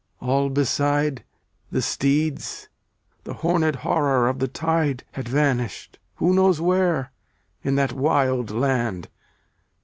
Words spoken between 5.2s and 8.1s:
vanished who knows where? in that